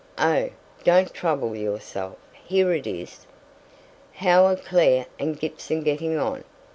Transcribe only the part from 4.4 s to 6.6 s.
are Clare and Gibson getting on?